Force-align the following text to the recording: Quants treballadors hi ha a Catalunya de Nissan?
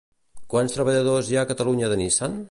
Quants 0.53 0.73
treballadors 0.77 1.29
hi 1.33 1.39
ha 1.39 1.43
a 1.47 1.49
Catalunya 1.51 1.91
de 1.93 2.01
Nissan? 2.05 2.39